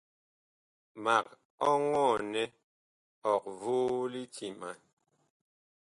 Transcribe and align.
Mag 1.03 1.25
ɔŋɔɔ 1.69 2.13
nɛ 2.31 2.43
ɔg 3.31 3.43
voo 3.59 3.99
litiman. 4.11 4.77